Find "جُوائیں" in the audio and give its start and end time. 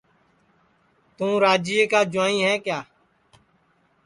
2.13-2.41